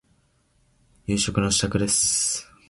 [1.05, 2.49] 夕食の支度です。